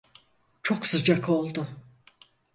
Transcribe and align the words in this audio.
Çok 0.63 0.85
sıcak 0.87 1.29
oldu. 1.29 1.67